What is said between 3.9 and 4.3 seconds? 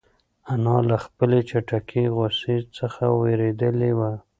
وه.